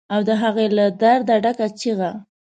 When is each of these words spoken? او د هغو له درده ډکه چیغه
او 0.13 0.21
د 0.27 0.29
هغو 0.41 0.65
له 0.77 0.85
درده 1.01 1.35
ډکه 1.43 1.67
چیغه 1.79 2.11